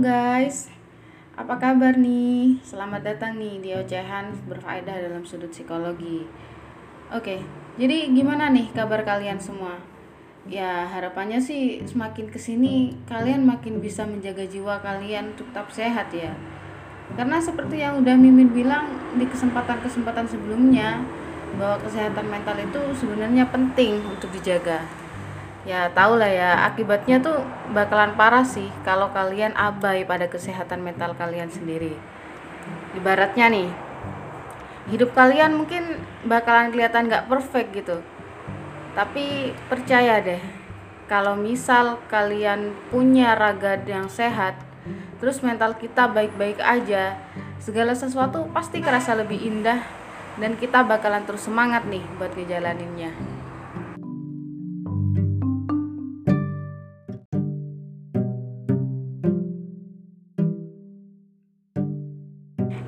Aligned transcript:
guys, 0.00 0.72
apa 1.36 1.60
kabar 1.60 1.92
nih? 1.92 2.56
Selamat 2.64 3.04
datang 3.04 3.36
nih 3.36 3.60
di 3.60 3.76
Ocehan 3.76 4.32
Berfaedah 4.48 4.96
dalam 4.96 5.28
Sudut 5.28 5.52
Psikologi 5.52 6.24
Oke, 7.12 7.44
jadi 7.76 8.08
gimana 8.08 8.48
nih 8.48 8.72
kabar 8.72 9.04
kalian 9.04 9.36
semua? 9.36 9.76
Ya 10.48 10.88
harapannya 10.88 11.36
sih 11.36 11.84
semakin 11.84 12.32
ke 12.32 12.40
sini 12.40 12.96
kalian 13.04 13.44
makin 13.44 13.84
bisa 13.84 14.08
menjaga 14.08 14.40
jiwa 14.48 14.80
kalian 14.80 15.36
tetap 15.36 15.68
sehat 15.68 16.08
ya 16.16 16.32
Karena 17.12 17.36
seperti 17.36 17.84
yang 17.84 18.00
udah 18.00 18.16
Mimin 18.16 18.56
bilang 18.56 18.88
di 19.20 19.28
kesempatan-kesempatan 19.28 20.24
sebelumnya 20.24 21.04
Bahwa 21.60 21.76
kesehatan 21.76 22.24
mental 22.24 22.56
itu 22.56 22.80
sebenarnya 22.96 23.52
penting 23.52 24.00
untuk 24.08 24.32
dijaga 24.32 24.80
ya 25.68 25.92
tau 25.92 26.16
lah 26.16 26.30
ya 26.30 26.50
akibatnya 26.72 27.20
tuh 27.20 27.44
bakalan 27.76 28.16
parah 28.16 28.46
sih 28.46 28.68
kalau 28.80 29.12
kalian 29.12 29.52
abai 29.52 30.08
pada 30.08 30.24
kesehatan 30.24 30.80
mental 30.80 31.12
kalian 31.12 31.52
sendiri 31.52 31.92
ibaratnya 32.96 33.52
nih 33.52 33.68
hidup 34.88 35.12
kalian 35.12 35.60
mungkin 35.60 36.00
bakalan 36.24 36.72
kelihatan 36.72 37.12
gak 37.12 37.28
perfect 37.28 37.76
gitu 37.76 38.00
tapi 38.96 39.52
percaya 39.68 40.18
deh 40.24 40.40
kalau 41.06 41.36
misal 41.36 42.00
kalian 42.08 42.72
punya 42.88 43.36
raga 43.36 43.76
yang 43.84 44.08
sehat 44.08 44.56
terus 45.20 45.44
mental 45.44 45.76
kita 45.76 46.08
baik-baik 46.08 46.56
aja 46.64 47.20
segala 47.60 47.92
sesuatu 47.92 48.48
pasti 48.56 48.80
kerasa 48.80 49.12
lebih 49.12 49.36
indah 49.36 49.84
dan 50.40 50.56
kita 50.56 50.80
bakalan 50.80 51.28
terus 51.28 51.44
semangat 51.44 51.84
nih 51.84 52.00
buat 52.16 52.32
ngejalaninnya. 52.32 53.39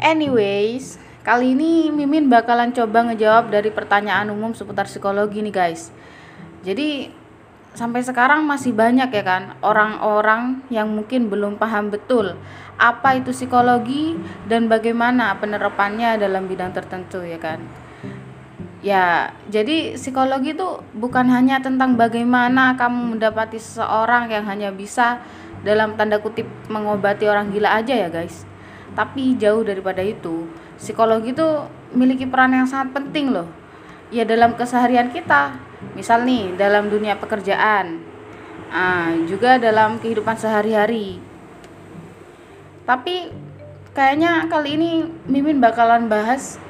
Anyways, 0.03 0.99
kali 1.23 1.55
ini 1.55 1.87
Mimin 1.95 2.27
bakalan 2.27 2.75
coba 2.75 3.07
ngejawab 3.07 3.55
dari 3.55 3.71
pertanyaan 3.71 4.35
umum 4.35 4.51
seputar 4.51 4.91
psikologi 4.91 5.39
nih 5.39 5.55
guys. 5.55 5.95
Jadi 6.67 7.07
sampai 7.79 8.03
sekarang 8.03 8.43
masih 8.43 8.75
banyak 8.75 9.15
ya 9.15 9.23
kan 9.23 9.55
orang-orang 9.63 10.59
yang 10.75 10.91
mungkin 10.91 11.31
belum 11.31 11.55
paham 11.55 11.89
betul 11.95 12.35
apa 12.83 13.17
itu 13.17 13.31
psikologi 13.31 14.19
dan 14.51 14.67
bagaimana 14.67 15.39
penerapannya 15.39 16.19
dalam 16.19 16.51
bidang 16.51 16.75
tertentu 16.75 17.23
ya 17.23 17.39
kan. 17.39 17.63
Ya, 18.83 19.31
jadi 19.47 19.95
psikologi 19.95 20.59
itu 20.59 20.83
bukan 20.99 21.31
hanya 21.31 21.63
tentang 21.63 21.95
bagaimana 21.95 22.75
kamu 22.75 23.15
mendapati 23.15 23.55
seseorang 23.55 24.27
yang 24.35 24.51
hanya 24.51 24.75
bisa 24.75 25.23
dalam 25.63 25.95
tanda 25.95 26.19
kutip 26.19 26.51
mengobati 26.67 27.31
orang 27.31 27.55
gila 27.55 27.79
aja 27.79 27.95
ya 27.95 28.11
guys 28.11 28.51
tapi 28.93 29.37
jauh 29.41 29.65
daripada 29.65 30.05
itu, 30.05 30.49
psikologi 30.77 31.33
itu 31.33 31.49
memiliki 31.93 32.29
peran 32.29 32.53
yang 32.53 32.69
sangat 32.69 32.93
penting 32.93 33.33
loh. 33.33 33.49
Ya 34.13 34.29
dalam 34.29 34.53
keseharian 34.57 35.09
kita, 35.09 35.57
misal 35.97 36.29
nih 36.29 36.53
dalam 36.61 36.93
dunia 36.93 37.17
pekerjaan, 37.17 38.05
ah, 38.69 39.13
juga 39.25 39.57
dalam 39.57 39.97
kehidupan 39.97 40.37
sehari-hari. 40.37 41.17
Tapi 42.85 43.33
kayaknya 43.97 44.51
kali 44.51 44.77
ini 44.77 44.91
Mimin 45.29 45.63
bakalan 45.63 46.11
bahas 46.13 46.61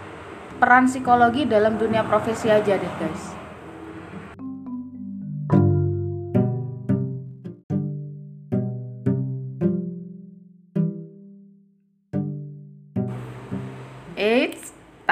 peran 0.62 0.86
psikologi 0.86 1.42
dalam 1.48 1.74
dunia 1.74 2.06
profesi 2.06 2.46
aja 2.46 2.78
deh 2.78 2.92
guys. 3.00 3.31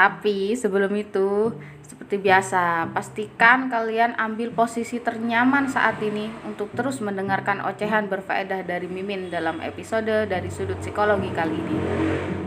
Tapi 0.00 0.56
sebelum 0.56 0.96
itu, 0.96 1.52
seperti 1.84 2.16
biasa, 2.24 2.88
pastikan 2.96 3.68
kalian 3.68 4.16
ambil 4.16 4.48
posisi 4.48 4.96
ternyaman 4.96 5.68
saat 5.68 6.00
ini 6.00 6.32
untuk 6.48 6.72
terus 6.72 7.04
mendengarkan 7.04 7.60
ocehan 7.68 8.08
berfaedah 8.08 8.64
dari 8.64 8.88
Mimin 8.88 9.28
dalam 9.28 9.60
episode 9.60 10.24
dari 10.24 10.48
sudut 10.48 10.80
psikologi 10.80 11.28
kali 11.36 11.52
ini. 11.52 11.76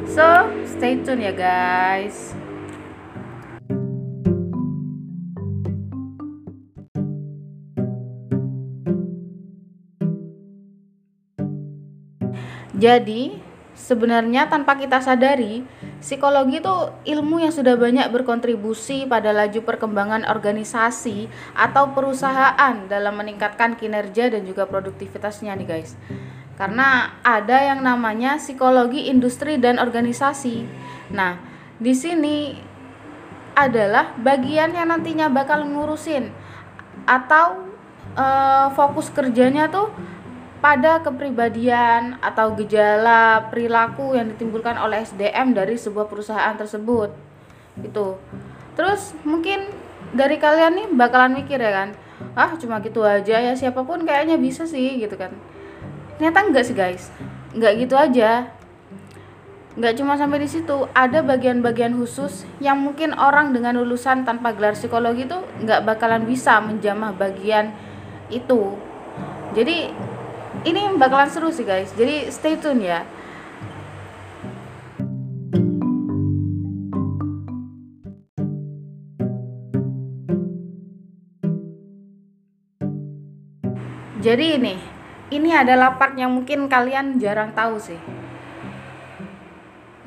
So, 0.10 0.50
stay 0.66 0.98
tune 1.06 1.22
ya 1.22 1.30
guys. 1.30 2.34
Jadi, 12.74 13.38
sebenarnya 13.78 14.50
tanpa 14.50 14.74
kita 14.74 15.06
sadari, 15.06 15.62
Psikologi 16.04 16.60
itu 16.60 16.76
ilmu 17.16 17.40
yang 17.40 17.56
sudah 17.56 17.80
banyak 17.80 18.12
berkontribusi 18.12 19.08
pada 19.08 19.32
laju 19.32 19.64
perkembangan 19.64 20.28
organisasi 20.28 21.32
atau 21.56 21.96
perusahaan 21.96 22.76
dalam 22.92 23.16
meningkatkan 23.16 23.80
kinerja 23.80 24.28
dan 24.28 24.44
juga 24.44 24.68
produktivitasnya 24.68 25.56
nih 25.56 25.64
guys. 25.64 25.96
Karena 26.60 27.08
ada 27.24 27.56
yang 27.56 27.80
namanya 27.80 28.36
psikologi 28.36 29.08
industri 29.08 29.56
dan 29.56 29.80
organisasi. 29.80 30.68
Nah, 31.16 31.40
di 31.80 31.96
sini 31.96 32.60
adalah 33.56 34.12
bagian 34.20 34.76
yang 34.76 34.92
nantinya 34.92 35.32
bakal 35.32 35.64
ngurusin 35.64 36.36
atau 37.08 37.64
uh, 38.20 38.68
fokus 38.76 39.08
kerjanya 39.08 39.72
tuh 39.72 39.88
pada 40.64 41.04
kepribadian 41.04 42.16
atau 42.24 42.56
gejala 42.56 43.52
perilaku 43.52 44.16
yang 44.16 44.32
ditimbulkan 44.32 44.80
oleh 44.80 45.04
SDM 45.04 45.52
dari 45.52 45.76
sebuah 45.76 46.08
perusahaan 46.08 46.56
tersebut. 46.56 47.12
Itu 47.84 48.16
terus 48.80 49.12
mungkin 49.28 49.68
dari 50.16 50.40
kalian 50.40 50.74
nih 50.80 50.88
bakalan 50.96 51.36
mikir 51.36 51.60
ya 51.60 51.70
kan 51.70 51.90
ah 52.34 52.56
cuma 52.58 52.82
gitu 52.82 53.06
aja 53.06 53.38
ya 53.38 53.54
siapa 53.54 53.84
pun 53.84 54.08
kayaknya 54.08 54.40
bisa 54.40 54.64
sih 54.64 55.04
gitu 55.04 55.20
kan. 55.20 55.36
Ternyata 56.16 56.40
enggak 56.48 56.64
sih 56.64 56.76
guys. 56.78 57.12
Enggak 57.52 57.84
gitu 57.84 58.00
aja. 58.00 58.48
Nggak 59.74 59.94
cuma 60.00 60.16
sampai 60.16 60.46
di 60.46 60.50
situ 60.50 60.86
ada 60.96 61.26
bagian-bagian 61.26 61.98
khusus 61.98 62.46
yang 62.62 62.80
mungkin 62.80 63.12
orang 63.18 63.52
dengan 63.52 63.76
lulusan 63.82 64.22
tanpa 64.24 64.54
gelar 64.54 64.78
psikologi 64.78 65.26
itu 65.26 65.38
nggak 65.66 65.84
bakalan 65.84 66.24
bisa 66.24 66.62
menjamah 66.64 67.12
bagian 67.18 67.74
itu. 68.30 68.78
Jadi 69.58 69.90
ini 70.62 70.82
bakalan 70.96 71.30
seru 71.34 71.50
sih 71.50 71.66
guys. 71.66 71.90
Jadi 71.98 72.30
stay 72.30 72.56
tune 72.62 72.86
ya. 72.86 73.02
Jadi 84.24 84.56
ini 84.56 84.80
ini 85.36 85.52
adalah 85.52 86.00
part 86.00 86.16
yang 86.16 86.32
mungkin 86.32 86.72
kalian 86.72 87.20
jarang 87.20 87.52
tahu 87.52 87.76
sih. 87.76 88.00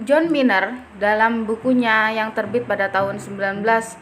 John 0.06 0.30
Miner 0.30 0.86
dalam 0.96 1.44
bukunya 1.44 2.14
yang 2.14 2.30
terbit 2.30 2.64
pada 2.64 2.88
tahun 2.88 3.18
1992 3.18 3.98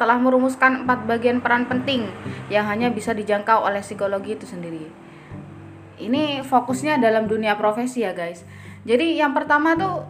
telah 0.00 0.16
merumuskan 0.16 0.86
empat 0.86 1.04
bagian 1.04 1.42
peran 1.42 1.66
penting 1.66 2.06
yang 2.48 2.64
hanya 2.70 2.88
bisa 2.88 3.10
dijangkau 3.10 3.66
oleh 3.66 3.82
psikologi 3.82 4.38
itu 4.38 4.46
sendiri 4.46 5.05
ini 5.96 6.44
fokusnya 6.44 7.00
dalam 7.00 7.28
dunia 7.28 7.56
profesi 7.56 8.04
ya 8.04 8.12
guys. 8.12 8.44
Jadi 8.86 9.18
yang 9.18 9.34
pertama 9.34 9.74
tuh 9.74 10.06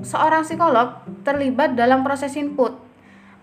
seorang 0.00 0.42
psikolog 0.42 1.02
terlibat 1.22 1.78
dalam 1.78 2.02
proses 2.02 2.34
input. 2.34 2.74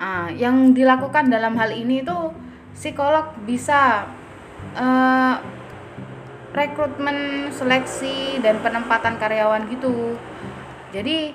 Nah, 0.02 0.34
yang 0.34 0.74
dilakukan 0.74 1.30
dalam 1.30 1.54
hal 1.62 1.70
ini 1.70 2.02
tuh 2.02 2.34
psikolog 2.74 3.38
bisa 3.46 4.10
uh, 4.74 5.36
rekrutmen 6.52 7.48
seleksi 7.54 8.42
dan 8.44 8.60
penempatan 8.60 9.16
karyawan 9.22 9.70
gitu. 9.72 10.18
Jadi 10.92 11.32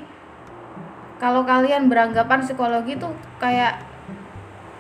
kalau 1.17 1.47
kalian 1.49 1.89
beranggapan 1.89 2.45
psikologi 2.45 3.01
tuh 3.01 3.15
kayak 3.41 3.81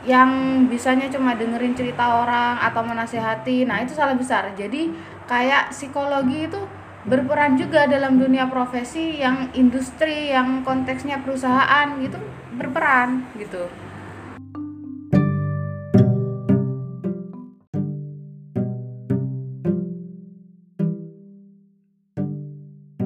yang 0.05 0.63
bisanya 0.71 1.11
cuma 1.11 1.35
dengerin 1.35 1.75
cerita 1.75 2.23
orang 2.23 2.61
atau 2.63 2.85
menasehati 2.85 3.65
nah 3.65 3.81
itu 3.81 3.97
salah 3.97 4.15
besar. 4.15 4.53
Jadi 4.53 4.93
kayak 5.27 5.75
psikologi 5.75 6.47
itu 6.47 6.61
berperan 7.07 7.59
juga 7.59 7.87
dalam 7.87 8.19
dunia 8.19 8.47
profesi 8.51 9.19
yang 9.19 9.51
industri 9.55 10.31
yang 10.31 10.63
konteksnya 10.63 11.23
perusahaan 11.23 11.99
gitu 12.03 12.19
berperan 12.55 13.27
gitu. 13.39 13.67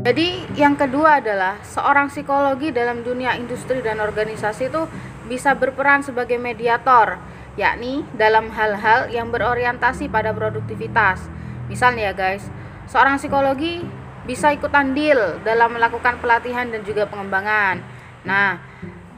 Jadi 0.01 0.43
yang 0.57 0.75
kedua 0.81 1.21
adalah 1.21 1.61
seorang 1.61 2.09
psikologi 2.09 2.73
dalam 2.73 3.05
dunia 3.05 3.37
industri 3.37 3.85
dan 3.85 4.01
organisasi 4.01 4.73
itu 4.73 4.89
bisa 5.29 5.55
berperan 5.55 6.03
sebagai 6.03 6.41
mediator, 6.41 7.21
yakni 7.55 8.03
dalam 8.17 8.49
hal-hal 8.49 9.13
yang 9.13 9.29
berorientasi 9.29 10.09
pada 10.11 10.35
produktivitas 10.35 11.40
Misalnya 11.71 12.11
ya 12.11 12.15
guys, 12.19 12.43
seorang 12.91 13.23
psikologi 13.23 13.87
bisa 14.27 14.51
ikut 14.51 14.75
andil 14.75 15.39
dalam 15.47 15.79
melakukan 15.79 16.19
pelatihan 16.19 16.67
dan 16.69 16.83
juga 16.83 17.07
pengembangan. 17.07 17.81
Nah, 18.27 18.59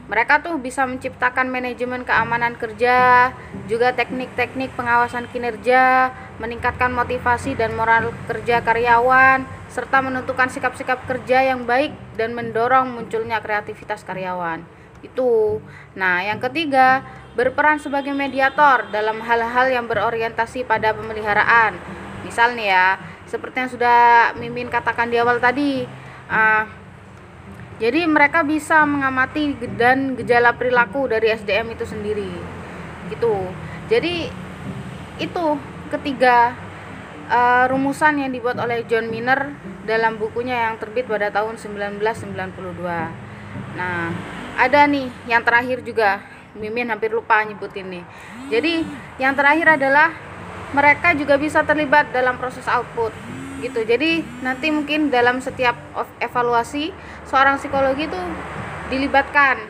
mereka 0.07 0.43
tuh 0.43 0.61
bisa 0.61 0.85
menciptakan 0.85 1.49
manajemen 1.49 2.05
keamanan 2.05 2.53
kerja, 2.59 3.31
juga 3.65 3.95
teknik-teknik 3.97 4.75
pengawasan 4.77 5.25
kinerja, 5.31 6.13
meningkatkan 6.37 6.93
motivasi 6.93 7.57
dan 7.57 7.73
moral 7.73 8.13
kerja 8.29 8.61
karyawan, 8.61 9.47
serta 9.71 10.05
menentukan 10.05 10.53
sikap-sikap 10.53 11.07
kerja 11.09 11.49
yang 11.49 11.65
baik 11.65 11.95
dan 12.19 12.37
mendorong 12.37 12.93
munculnya 12.93 13.41
kreativitas 13.41 14.05
karyawan. 14.05 14.61
Itu. 15.01 15.59
Nah, 15.97 16.23
yang 16.23 16.39
ketiga, 16.39 17.03
berperan 17.33 17.81
sebagai 17.81 18.13
mediator 18.13 18.87
dalam 18.93 19.19
hal-hal 19.23 19.71
yang 19.71 19.89
berorientasi 19.89 20.63
pada 20.67 20.93
pemeliharaan. 20.93 22.02
Misal 22.23 22.55
nih 22.55 22.71
ya, 22.71 22.97
seperti 23.27 23.55
yang 23.63 23.71
sudah 23.71 23.99
Mimin 24.39 24.71
katakan 24.71 25.11
di 25.11 25.19
awal 25.19 25.37
tadi. 25.37 25.83
Uh, 26.27 26.65
jadi 27.77 28.07
mereka 28.07 28.47
bisa 28.47 28.87
mengamati 28.87 29.53
dan 29.75 30.15
gejala 30.15 30.55
perilaku 30.55 31.11
dari 31.11 31.35
SDM 31.35 31.75
itu 31.75 31.83
sendiri. 31.83 32.31
Gitu. 33.11 33.35
Jadi 33.91 34.31
itu 35.19 35.45
ketiga 35.91 36.55
uh, 37.27 37.67
rumusan 37.69 38.23
yang 38.23 38.31
dibuat 38.31 38.57
oleh 38.57 38.87
John 38.87 39.11
Miner 39.11 39.51
dalam 39.83 40.15
bukunya 40.15 40.71
yang 40.71 40.79
terbit 40.79 41.05
pada 41.05 41.27
tahun 41.27 41.59
1992. 41.59 41.99
Nah, 43.73 44.09
ada 44.57 44.85
nih 44.85 45.09
yang 45.25 45.41
terakhir 45.41 45.81
juga 45.81 46.21
Mimin 46.53 46.89
hampir 46.93 47.09
lupa 47.09 47.41
nyebutin 47.41 47.89
nih 47.89 48.03
jadi 48.53 48.85
yang 49.17 49.33
terakhir 49.33 49.81
adalah 49.81 50.13
mereka 50.73 51.13
juga 51.13 51.37
bisa 51.37 51.61
terlibat 51.61 52.09
dalam 52.09 52.41
proses 52.41 52.65
output 52.65 53.13
gitu 53.61 53.85
jadi 53.85 54.25
nanti 54.43 54.73
mungkin 54.73 55.07
dalam 55.07 55.39
setiap 55.39 55.77
evaluasi 56.19 56.91
seorang 57.29 57.61
psikologi 57.61 58.09
itu 58.09 58.21
dilibatkan 58.91 59.61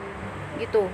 gitu 0.58 0.90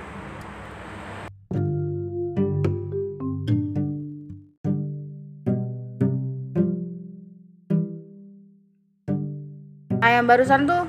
Nah, 10.00 10.16
yang 10.16 10.24
barusan 10.24 10.64
tuh 10.64 10.88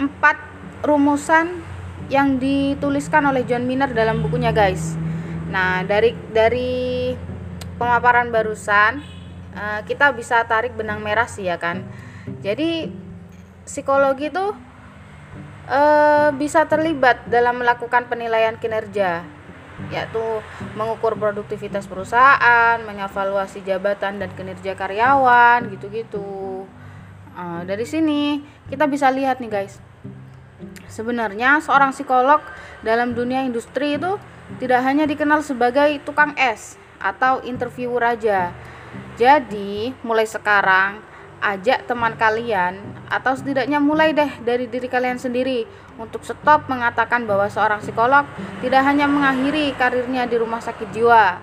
empat 0.00 0.40
rumusan 0.80 1.60
yang 2.08 2.40
dituliskan 2.40 3.20
oleh 3.28 3.44
John 3.44 3.68
Miner 3.68 3.92
dalam 3.92 4.24
bukunya 4.24 4.56
guys. 4.56 4.96
Nah 5.52 5.84
dari 5.84 6.16
dari 6.32 7.12
pemaparan 7.78 8.28
barusan 8.34 9.00
uh, 9.54 9.80
kita 9.86 10.12
bisa 10.12 10.42
tarik 10.44 10.74
benang 10.74 11.00
merah 11.00 11.30
sih 11.30 11.46
ya 11.46 11.56
kan. 11.56 11.86
Jadi 12.44 12.90
psikologi 13.64 14.28
itu 14.28 14.46
uh, 15.70 16.28
bisa 16.36 16.66
terlibat 16.68 17.24
dalam 17.30 17.62
melakukan 17.62 18.10
penilaian 18.10 18.58
kinerja 18.60 19.24
yaitu 19.94 20.42
mengukur 20.74 21.14
produktivitas 21.14 21.86
perusahaan, 21.86 22.82
mengevaluasi 22.82 23.62
jabatan 23.62 24.18
dan 24.18 24.30
kinerja 24.34 24.74
karyawan 24.74 25.70
gitu-gitu. 25.70 26.66
Uh, 27.38 27.62
dari 27.62 27.86
sini 27.86 28.42
kita 28.66 28.90
bisa 28.90 29.06
lihat 29.14 29.38
nih 29.38 29.46
guys 29.46 29.78
Sebenarnya 30.90 31.62
seorang 31.62 31.94
psikolog 31.94 32.42
dalam 32.82 33.14
dunia 33.14 33.46
industri 33.46 33.94
itu 33.94 34.18
tidak 34.58 34.82
hanya 34.82 35.06
dikenal 35.06 35.44
sebagai 35.44 36.00
tukang 36.02 36.34
es 36.34 36.80
atau 36.98 37.42
interviewer 37.46 38.02
aja. 38.02 38.50
Jadi, 39.18 39.94
mulai 40.06 40.26
sekarang 40.26 41.02
ajak 41.38 41.86
teman 41.86 42.18
kalian 42.18 42.82
atau 43.06 43.38
setidaknya 43.38 43.78
mulai 43.78 44.10
deh 44.10 44.26
dari 44.42 44.66
diri 44.66 44.90
kalian 44.90 45.22
sendiri 45.22 45.62
untuk 45.94 46.26
stop 46.26 46.66
mengatakan 46.66 47.30
bahwa 47.30 47.46
seorang 47.46 47.78
psikolog 47.78 48.26
tidak 48.58 48.82
hanya 48.82 49.06
mengakhiri 49.06 49.70
karirnya 49.78 50.26
di 50.26 50.34
rumah 50.34 50.58
sakit 50.58 50.90
jiwa 50.90 51.38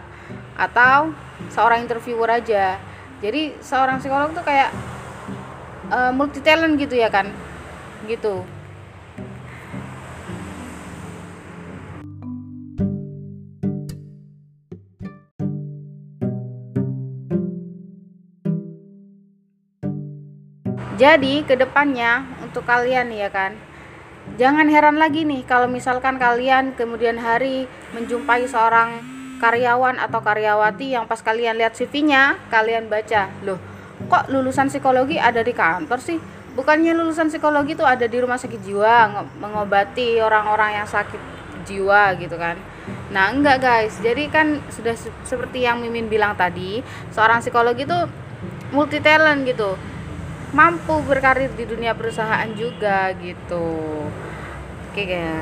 atau 0.60 1.16
seorang 1.52 1.84
interviewer 1.84 2.31
aja. 2.31 2.80
Jadi, 3.24 3.56
seorang 3.63 4.00
psikolog 4.00 4.36
tuh 4.36 4.44
kayak 4.44 4.72
uh, 5.92 6.12
multi 6.12 6.40
talent 6.44 6.75
gitu 6.80 6.96
ya 6.96 7.07
kan? 7.07 7.31
Gitu. 8.07 8.55
Jadi 20.95 21.44
ke 21.44 21.59
depannya 21.59 22.24
untuk 22.39 22.63
kalian 22.63 23.12
ya 23.12 23.27
kan. 23.27 23.56
Jangan 24.39 24.71
heran 24.71 24.97
lagi 24.97 25.27
nih 25.27 25.45
kalau 25.45 25.69
misalkan 25.69 26.18
kalian 26.18 26.74
kemudian 26.74 27.19
hari 27.19 27.69
menjumpai 27.94 28.47
seorang 28.50 29.03
karyawan 29.38 30.01
atau 30.01 30.24
karyawati 30.24 30.95
yang 30.95 31.06
pas 31.06 31.21
kalian 31.21 31.59
lihat 31.59 31.75
CV-nya 31.77 32.39
kalian 32.50 32.88
baca 32.88 33.30
loh 33.44 33.59
kok 34.06 34.27
lulusan 34.31 34.68
psikologi 34.68 35.18
ada 35.18 35.42
di 35.42 35.53
kantor 35.56 36.00
sih? 36.00 36.19
Bukannya 36.56 36.95
lulusan 36.95 37.27
psikologi 37.27 37.75
itu 37.75 37.83
ada 37.83 38.07
di 38.07 38.18
rumah 38.19 38.39
sakit 38.39 38.63
jiwa 38.63 39.27
mengobati 39.39 40.24
orang-orang 40.24 40.80
yang 40.80 40.88
sakit 40.88 41.19
jiwa 41.68 42.15
gitu 42.15 42.39
kan. 42.39 42.56
Nah 43.12 43.36
enggak 43.36 43.59
guys. 43.59 44.00
Jadi 44.00 44.31
kan 44.31 44.63
sudah 44.71 44.95
seperti 45.27 45.68
yang 45.68 45.83
Mimin 45.83 46.07
bilang 46.07 46.38
tadi 46.39 46.80
seorang 47.12 47.44
psikologi 47.44 47.83
itu 47.83 48.00
multi 48.71 49.03
talent 49.03 49.44
gitu 49.44 49.75
mampu 50.56 51.04
berkarir 51.04 51.52
di 51.52 51.68
dunia 51.68 51.92
perusahaan 51.92 52.48
juga 52.56 53.12
gitu 53.19 53.68
oke 54.88 55.04
ya 55.04 55.36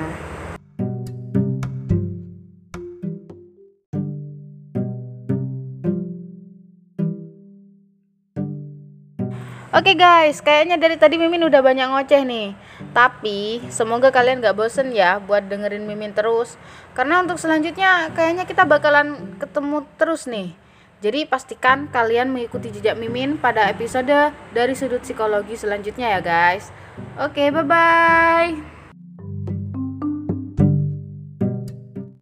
Oke 9.73 9.97
okay 9.97 10.05
guys, 10.05 10.37
kayaknya 10.37 10.77
dari 10.77 11.01
tadi 11.01 11.17
Mimin 11.17 11.49
udah 11.49 11.65
banyak 11.65 11.89
ngoceh 11.89 12.21
nih. 12.21 12.53
Tapi 12.93 13.57
semoga 13.73 14.13
kalian 14.13 14.37
gak 14.37 14.53
bosen 14.53 14.93
ya 14.93 15.17
buat 15.17 15.49
dengerin 15.49 15.89
Mimin 15.89 16.13
terus. 16.13 16.61
Karena 16.93 17.25
untuk 17.25 17.41
selanjutnya 17.41 18.13
kayaknya 18.13 18.45
kita 18.45 18.69
bakalan 18.69 19.33
ketemu 19.41 19.81
terus 19.97 20.29
nih. 20.29 20.53
Jadi 21.03 21.27
pastikan 21.27 21.91
kalian 21.91 22.31
mengikuti 22.31 22.71
jejak 22.71 22.95
Mimin 22.95 23.35
pada 23.35 23.67
episode 23.67 24.31
dari 24.55 24.71
sudut 24.71 25.03
psikologi 25.03 25.59
selanjutnya 25.59 26.15
ya 26.15 26.23
guys. 26.23 26.71
Oke, 27.19 27.51
bye-bye. 27.51 28.82